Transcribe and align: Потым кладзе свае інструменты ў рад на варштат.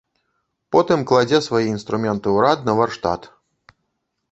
Потым 0.75 1.03
кладзе 1.11 1.39
свае 1.49 1.61
інструменты 1.75 2.27
ў 2.35 2.49
рад 2.49 2.59
на 2.69 2.73
варштат. 2.83 3.21